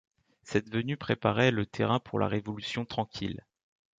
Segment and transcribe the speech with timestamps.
[0.41, 3.45] Cette venue préparait le terrain pour la Révolution tranquille.